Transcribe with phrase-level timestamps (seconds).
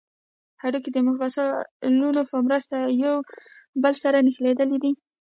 [0.61, 3.15] هډوکي د مفصلونو په مرسته یو
[3.83, 4.91] بل سره نښلیدلي دي